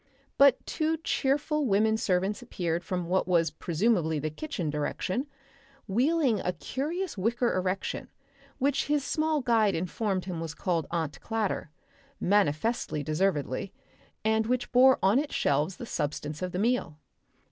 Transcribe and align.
But 0.39 0.65
two 0.65 0.97
cheerful 0.97 1.67
women 1.67 1.95
servants 1.95 2.41
appeared 2.41 2.83
from 2.83 3.05
what 3.07 3.27
was 3.27 3.51
presumably 3.51 4.17
the 4.17 4.31
kitchen 4.31 4.71
direction, 4.71 5.27
wheeling 5.87 6.39
a 6.39 6.53
curious 6.53 7.19
wicker 7.19 7.53
erection, 7.55 8.09
which 8.57 8.87
his 8.87 9.03
small 9.03 9.41
guide 9.41 9.75
informed 9.75 10.25
him 10.25 10.39
was 10.41 10.55
called 10.55 10.87
Aunt 10.89 11.21
Clatter 11.21 11.69
manifestly 12.19 13.03
deservedly 13.03 13.73
and 14.25 14.47
which 14.47 14.71
bore 14.71 14.97
on 15.03 15.19
its 15.19 15.35
shelves 15.35 15.75
the 15.77 15.85
substance 15.85 16.41
of 16.41 16.51
the 16.51 16.57
meal. 16.57 16.97